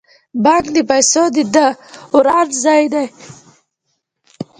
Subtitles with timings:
[0.43, 3.05] بانک د پیسو د دوران ځای دی